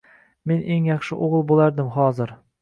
Men 0.51 0.63
eng 0.75 0.87
yaxshi 0.91 1.19
oʼgʼil 1.27 1.45
boʼlardim 1.53 1.93
hozir. 1.99 2.35